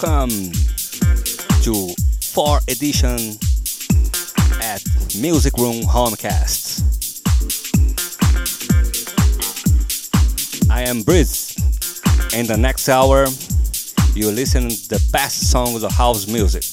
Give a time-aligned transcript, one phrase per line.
[0.00, 0.50] Welcome
[1.62, 3.38] to 4 edition
[4.60, 4.82] at
[5.20, 6.82] Music Room Homecasts.
[10.68, 11.54] I am Briz.
[12.36, 13.26] In the next hour,
[14.14, 16.64] you listen the best songs of house music.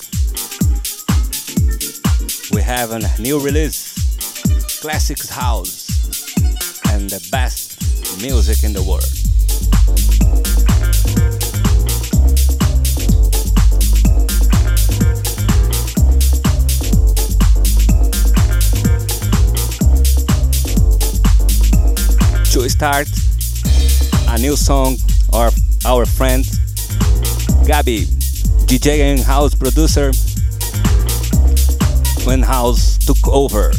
[2.52, 6.16] We have a new release, classics house,
[6.92, 7.80] and the best
[8.22, 9.21] music in the world.
[22.82, 23.08] Start
[24.30, 24.98] a new song
[25.34, 25.54] of
[25.86, 26.44] our friend
[27.62, 28.08] Gabi,
[28.66, 30.12] DJ and house producer
[32.26, 33.70] when house took over.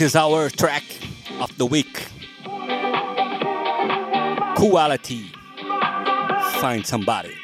[0.00, 0.82] This is our track
[1.40, 2.06] of the week.
[4.56, 5.30] Koala T.
[6.54, 7.39] Find somebody.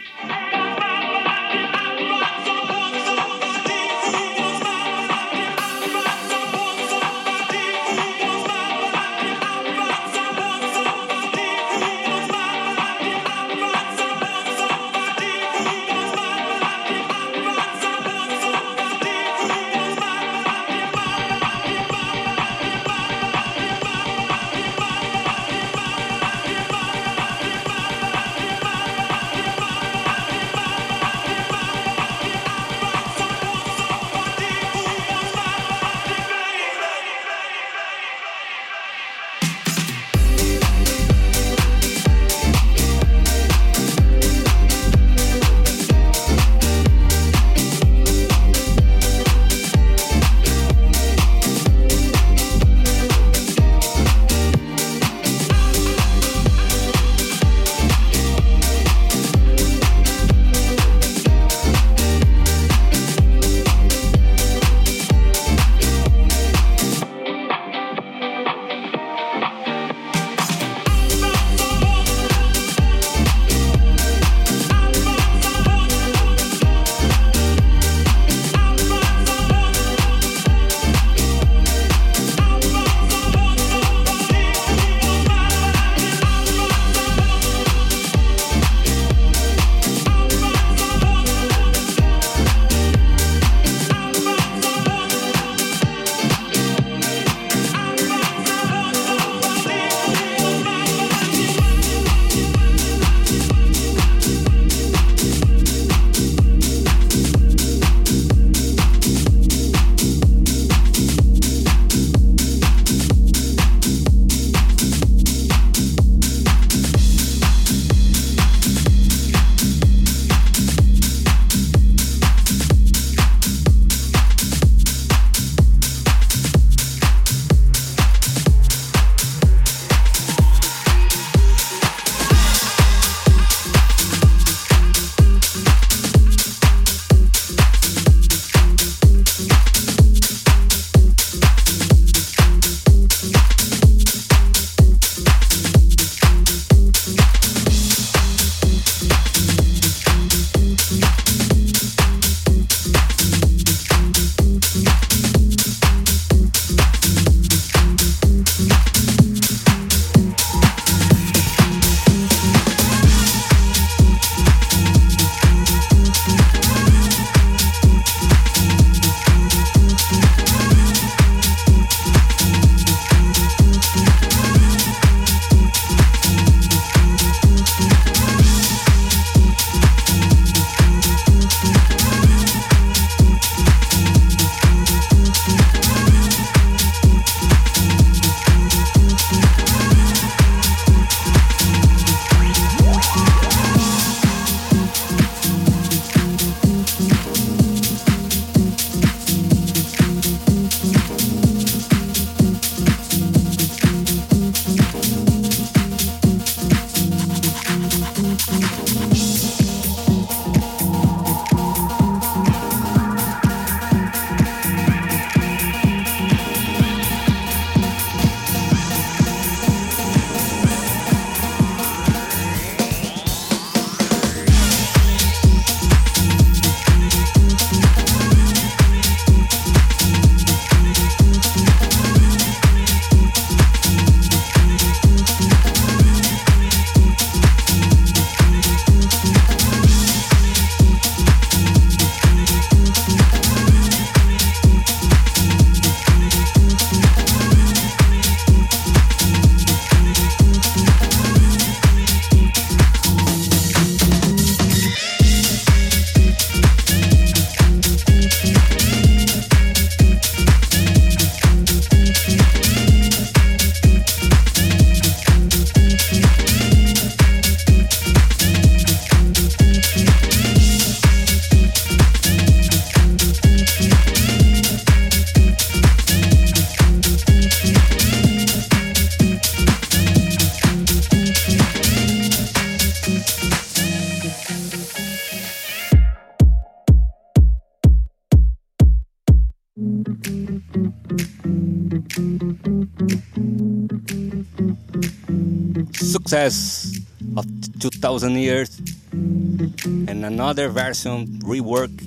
[297.91, 298.81] 2000 years
[299.13, 302.03] and another version reworked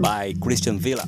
[0.00, 1.04] by Christian Vila.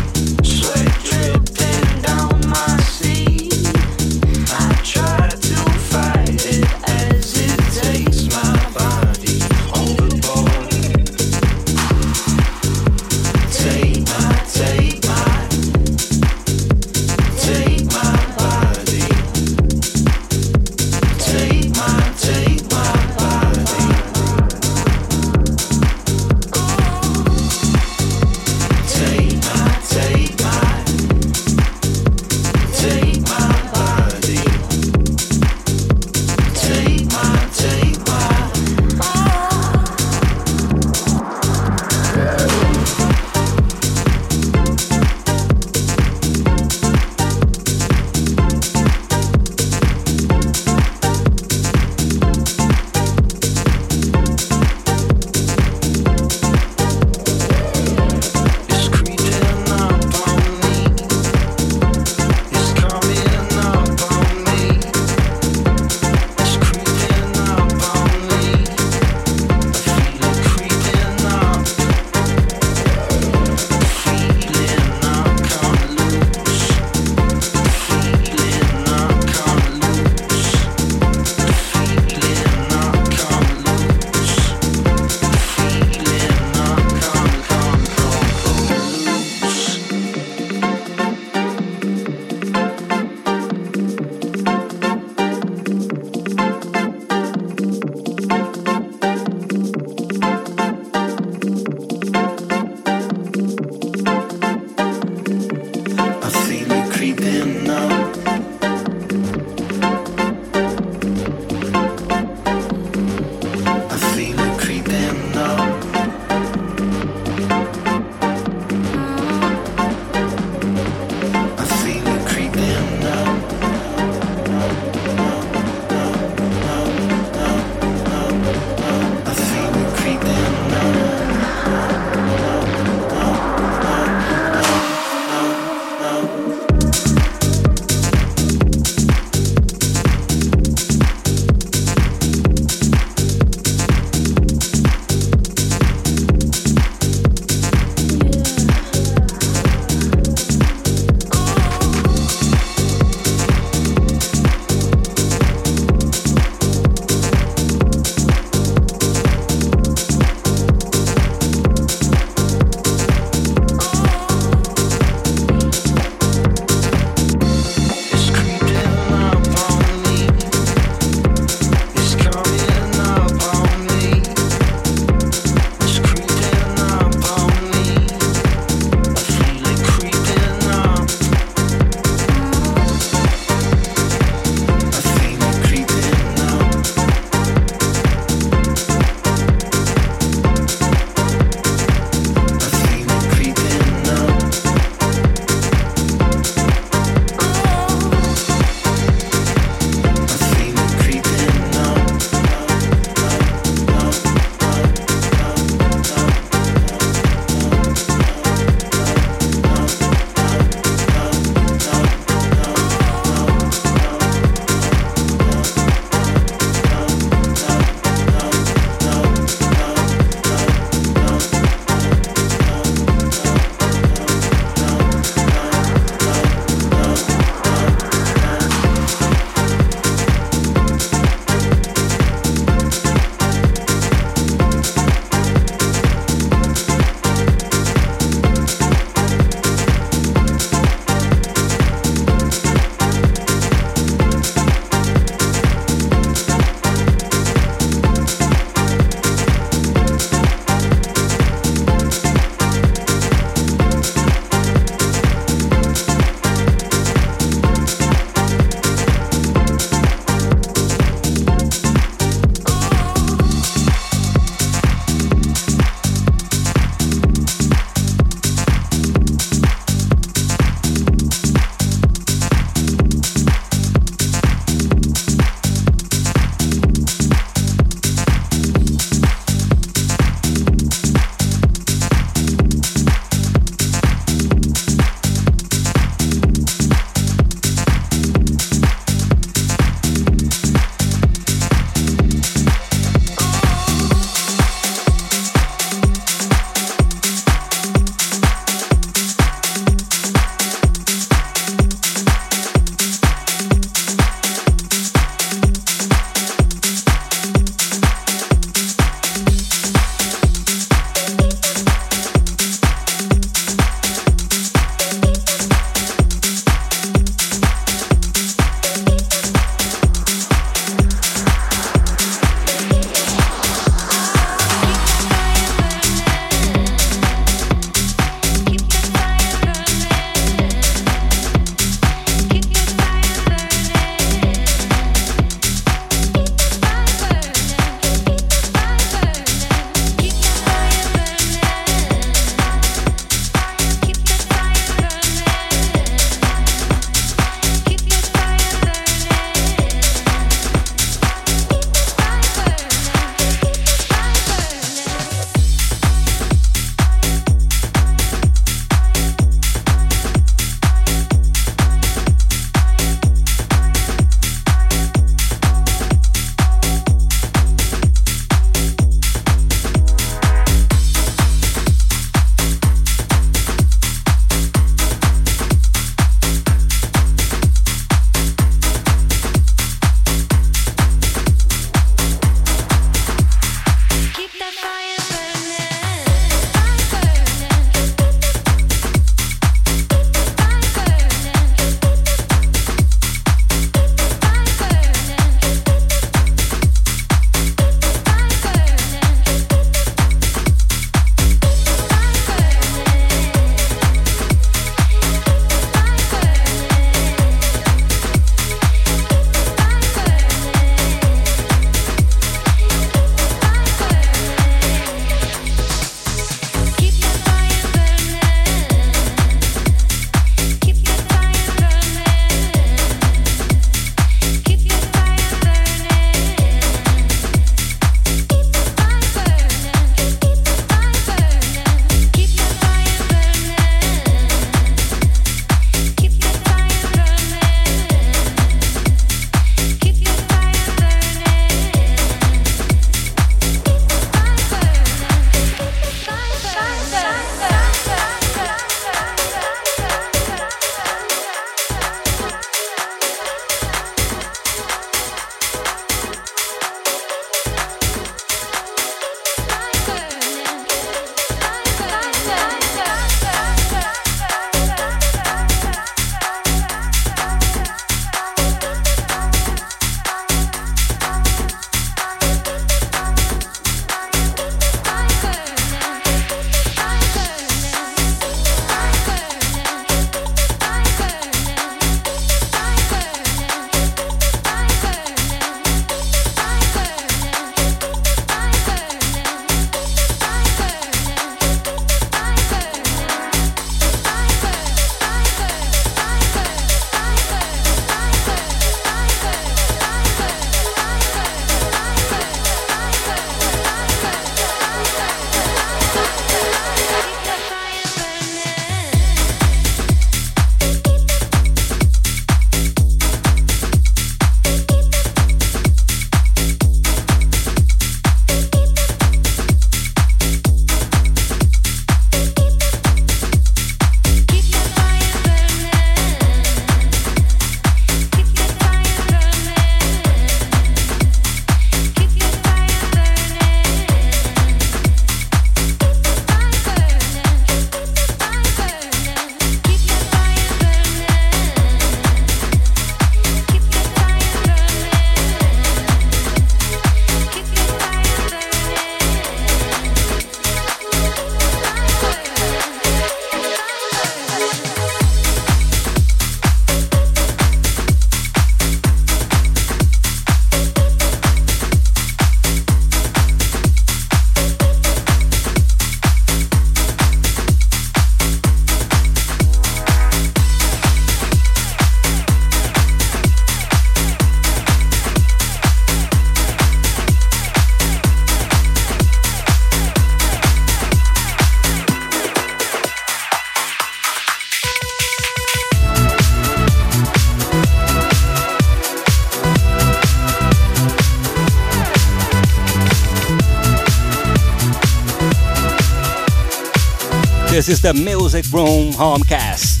[597.84, 600.00] This is the Music Room Homecast.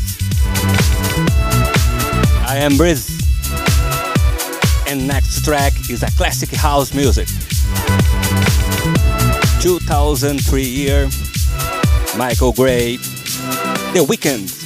[2.48, 3.10] I am Briz.
[4.90, 7.28] And next track is a classic house music.
[9.60, 11.10] 2003 year,
[12.16, 14.63] Michael Gray, The Weekend.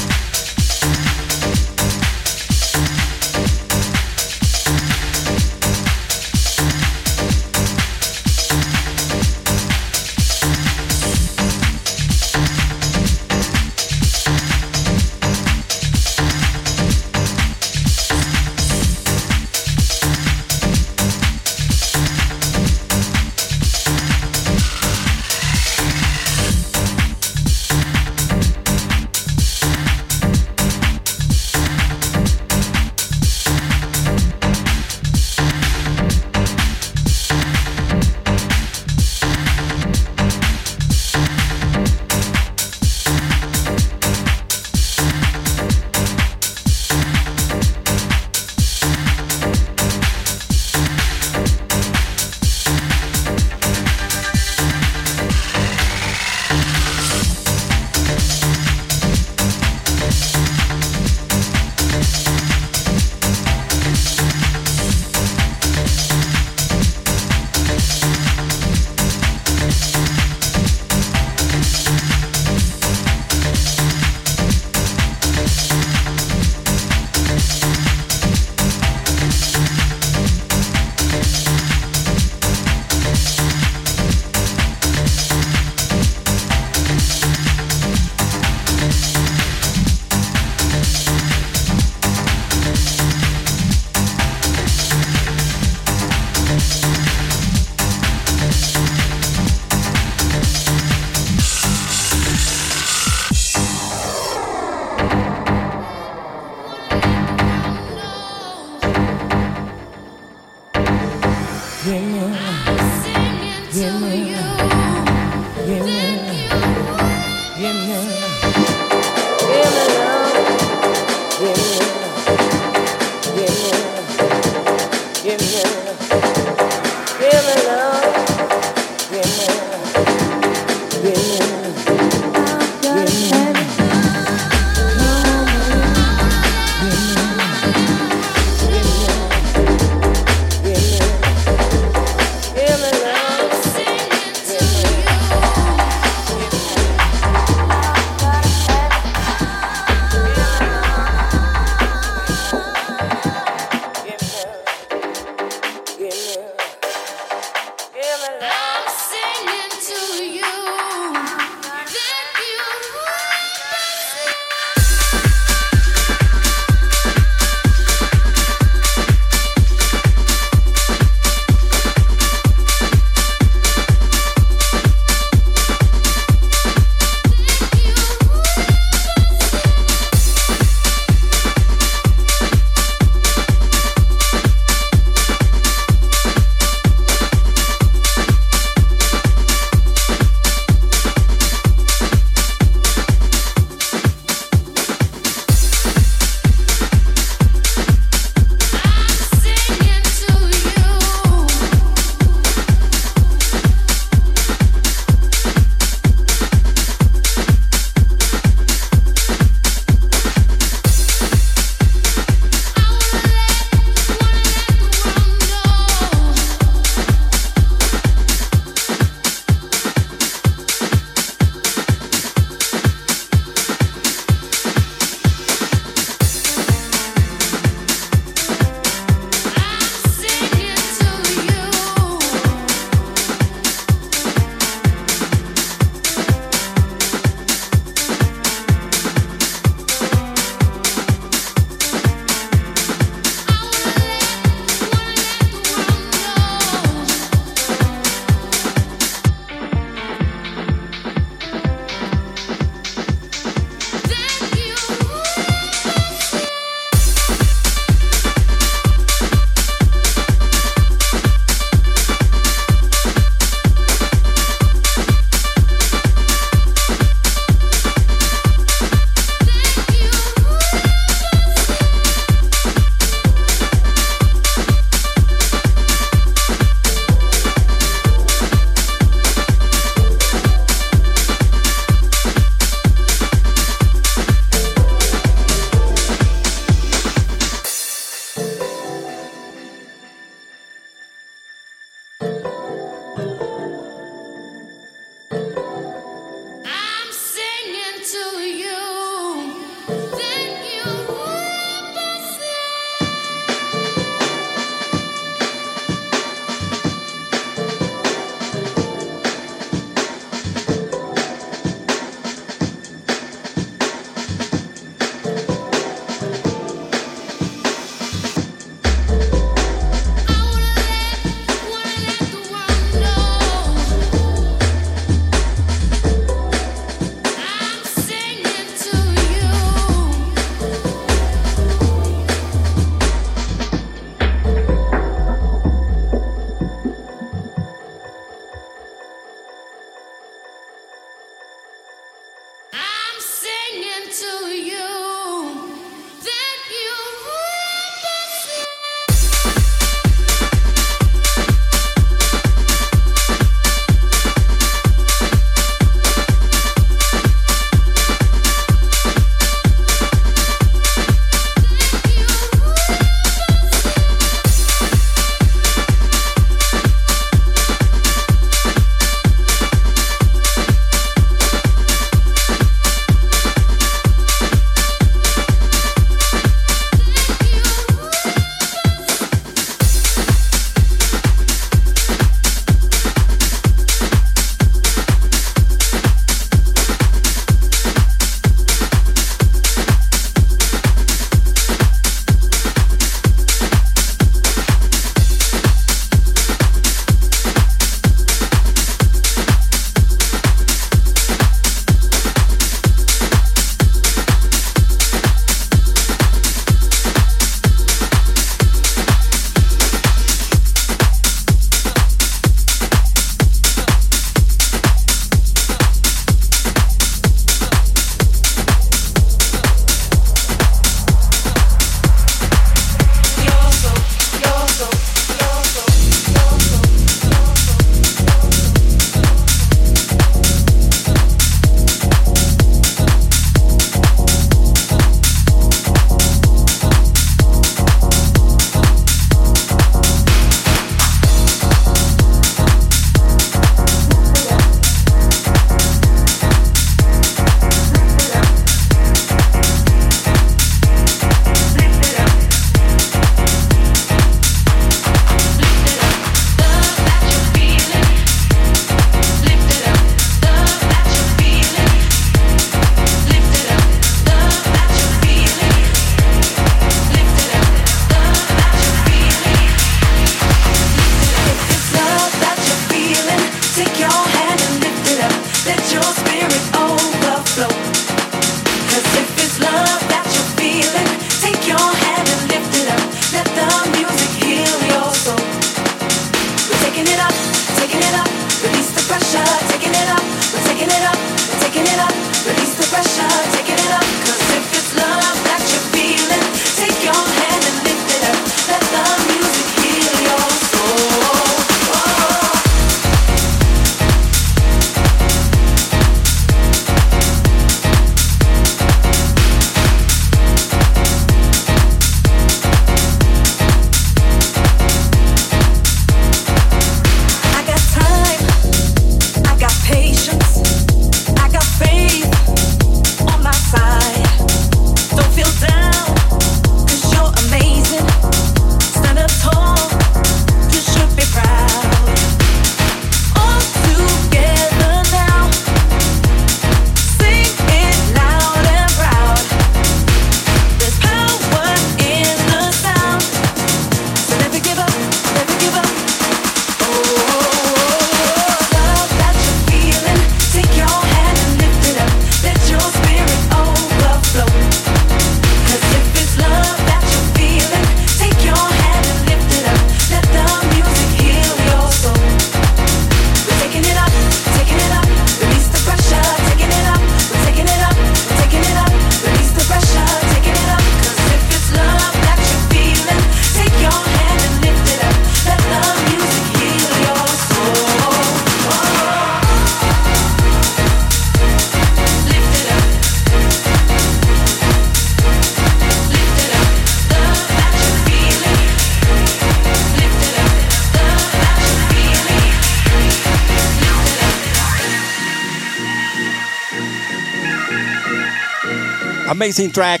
[599.30, 600.00] Amazing track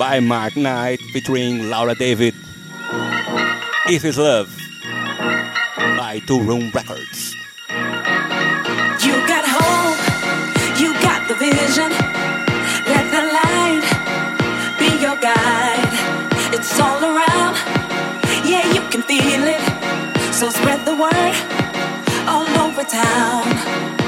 [0.00, 2.32] by Mark Knight featuring Laura Davie.
[3.86, 4.50] If It's Love
[5.78, 7.36] by Toolroom Records.
[7.70, 10.00] You got hope,
[10.80, 11.90] you got the vision.
[12.90, 13.86] Let the light
[14.80, 15.94] be your guide.
[16.52, 17.54] It's all around,
[18.44, 20.34] yeah, you can feel it.
[20.34, 21.34] So spread the word
[22.26, 24.03] all over town.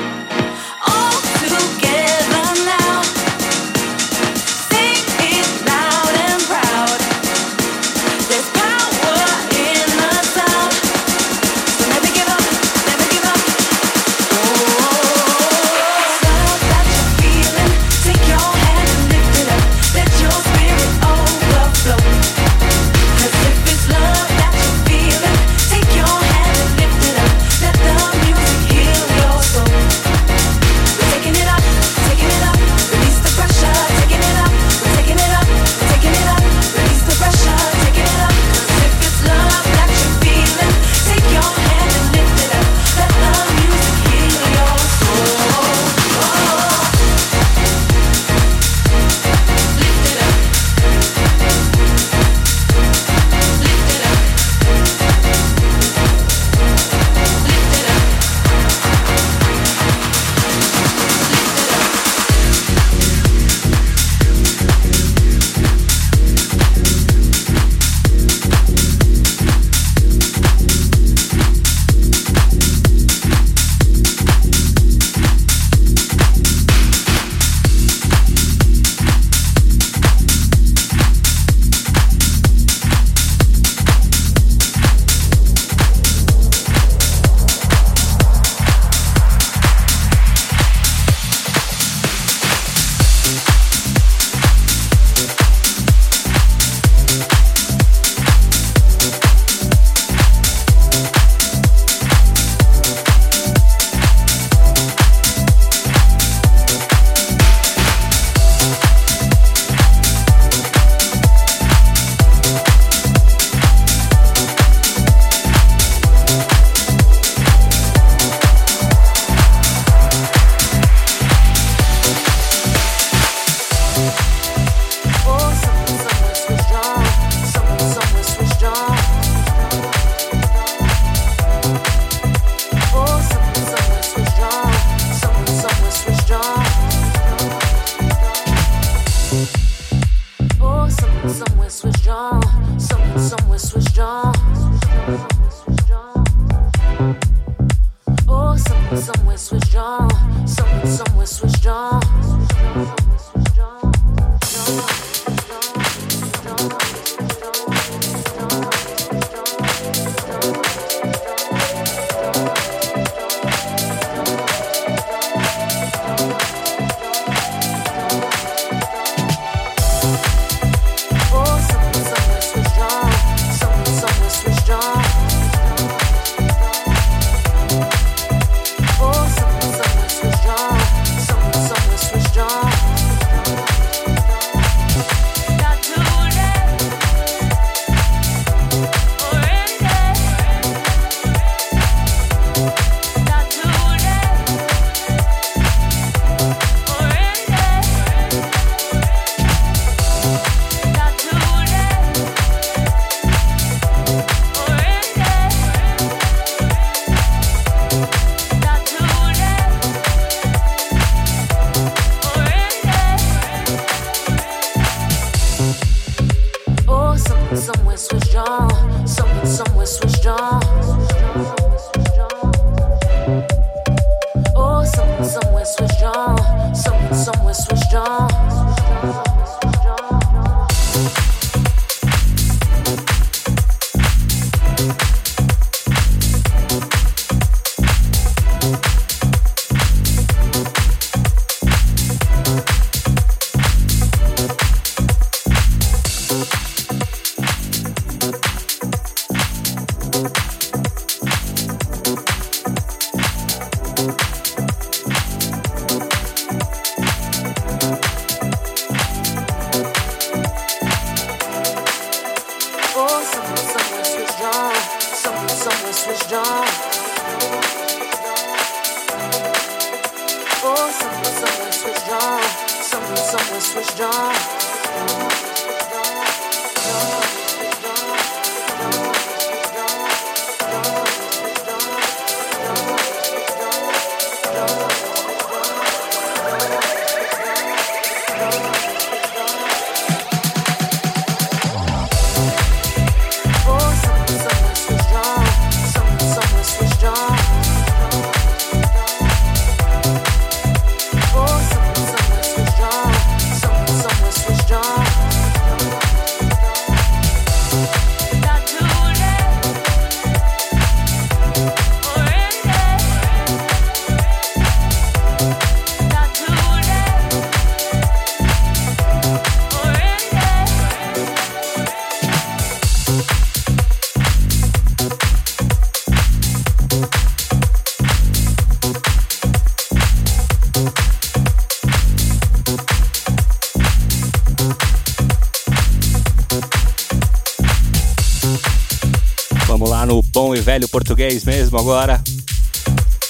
[340.77, 342.23] Velho português mesmo agora.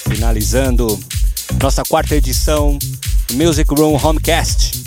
[0.09, 0.99] Finalizando
[1.63, 2.77] nossa quarta edição
[3.31, 4.83] Music Room Homecast.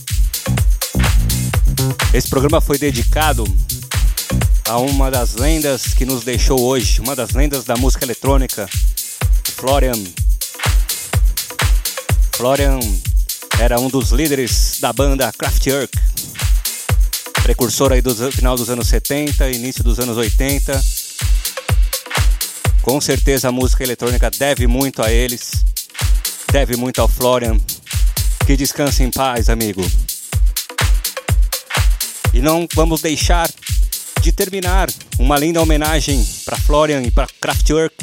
[2.13, 3.45] Esse programa foi dedicado
[4.69, 8.69] a uma das lendas que nos deixou hoje, uma das lendas da música eletrônica,
[9.57, 10.05] Florian.
[12.37, 12.79] Florian
[13.59, 15.99] era um dos líderes da banda Kraftwerk,
[17.43, 21.00] precursor aí do final dos anos 70, início dos anos 80
[22.83, 25.65] com certeza a música eletrônica deve muito a eles,
[26.53, 27.59] deve muito ao Florian.
[28.47, 29.83] Que descanse em paz, amigo.
[32.33, 33.51] E não vamos deixar
[34.21, 37.97] de terminar uma linda homenagem para Florian e para Kraftwerk.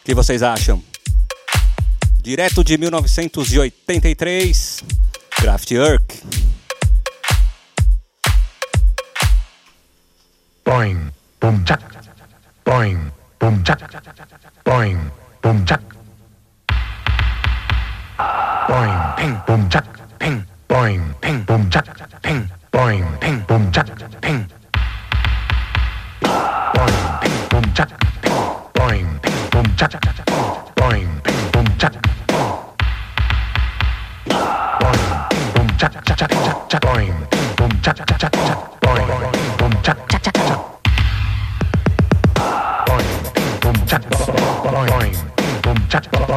[0.00, 0.82] O que vocês acham?
[2.22, 4.82] Direto de 1983,
[5.30, 6.22] Kraftwerk.
[10.66, 10.96] Boing,
[11.40, 11.80] boom chắc,
[12.64, 12.98] boing,
[13.40, 13.78] boom chắc,
[14.64, 14.98] boing,
[15.42, 15.80] boom chắc,
[18.68, 19.84] Boing, ping, boom chắc,
[20.18, 21.84] ping, boing, ping, boom chắc,
[22.22, 23.86] ping, boing, ping, boom chắc,
[24.22, 24.44] ping.
[26.74, 27.88] Boing, ping, boom chắc,
[28.22, 28.34] ping,
[28.74, 29.90] boing, ping, boom chắc,
[30.76, 31.92] boing, ping, boom chắc,
[34.80, 38.75] Boing, ping, boom chắc, chuck, chuck, chuck, chuck, boing, ping, boom chuck, chuck, chuck, chắc
[46.04, 46.35] boom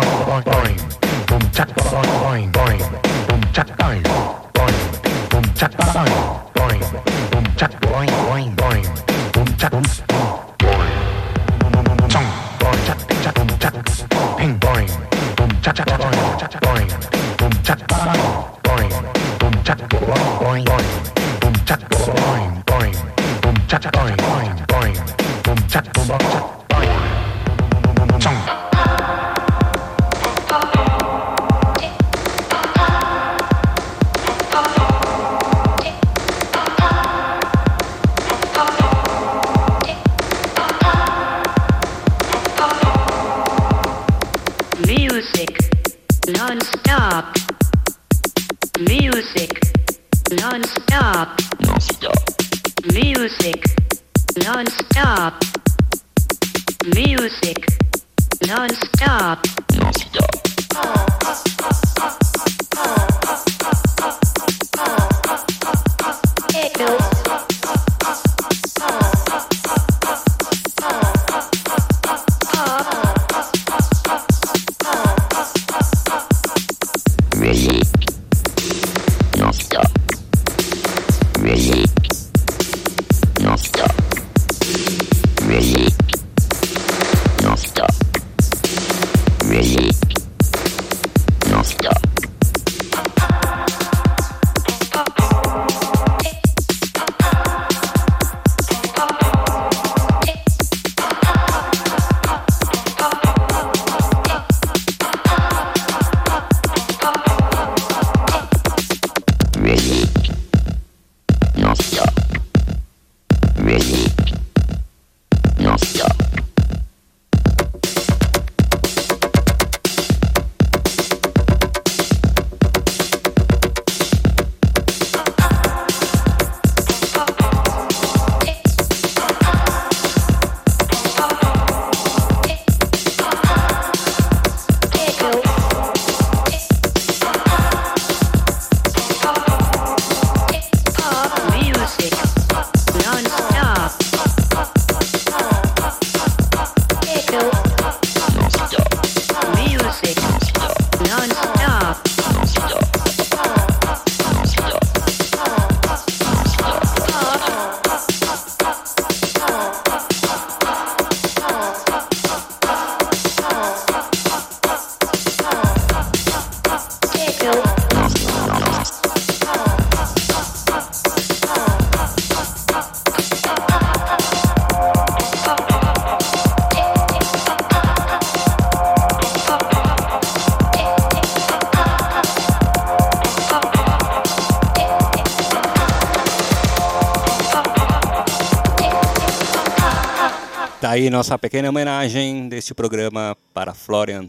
[191.00, 194.28] aí nossa pequena homenagem deste programa para Florian,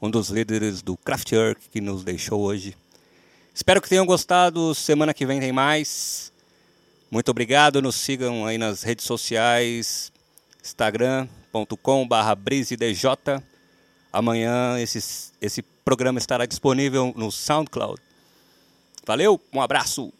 [0.00, 2.76] um dos líderes do Kraftwerk que nos deixou hoje.
[3.52, 4.72] Espero que tenham gostado.
[4.72, 6.32] Semana que vem tem mais.
[7.10, 7.82] Muito obrigado.
[7.82, 10.12] Nos sigam aí nas redes sociais,
[10.62, 13.42] instagram.com.br brisedj.
[14.12, 18.00] Amanhã esse, esse programa estará disponível no SoundCloud.
[19.04, 20.12] Valeu, um abraço.